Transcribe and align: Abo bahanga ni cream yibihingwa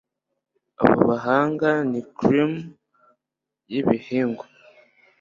Abo 0.83 0.99
bahanga 1.09 1.69
ni 1.91 2.01
cream 2.17 2.53
yibihingwa 3.71 4.45